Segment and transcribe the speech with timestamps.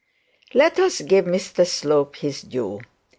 [0.55, 2.79] Let us give Mr Slope his due.